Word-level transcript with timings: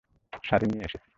শাড়ি 0.43 0.65
নিয়ে 0.67 0.85
এসেছি। 0.85 1.09